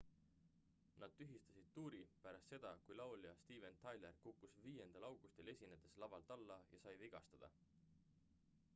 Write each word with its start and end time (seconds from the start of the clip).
nad 1.01 1.11
tühistasid 1.17 1.67
tuuri 1.75 1.99
pärast 2.23 2.49
seda 2.53 2.71
kui 2.87 2.95
laulja 3.01 3.33
steven 3.41 3.77
tyler 3.83 4.17
kukkus 4.23 4.55
5 4.63 5.03
augustil 5.11 5.51
esinedes 5.55 5.97
lavalt 6.05 6.33
alla 6.39 6.61
ja 6.73 6.79
sai 6.87 6.95
vigastada 7.05 7.51